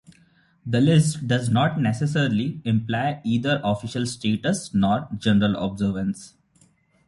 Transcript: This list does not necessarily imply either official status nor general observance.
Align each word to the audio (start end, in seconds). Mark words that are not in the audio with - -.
This 0.65 0.81
list 0.83 1.27
does 1.27 1.49
not 1.49 1.79
necessarily 1.79 2.59
imply 2.65 3.21
either 3.23 3.61
official 3.63 4.07
status 4.07 4.73
nor 4.73 5.07
general 5.15 5.55
observance. 5.55 6.33